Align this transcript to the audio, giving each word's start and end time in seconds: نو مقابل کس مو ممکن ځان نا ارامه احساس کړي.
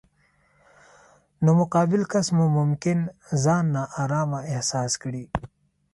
نو 1.43 1.51
مقابل 1.61 2.01
کس 2.11 2.27
مو 2.35 2.45
ممکن 2.57 2.99
ځان 3.43 3.63
نا 3.75 3.83
ارامه 4.03 4.39
احساس 4.53 4.91
کړي. 5.03 5.23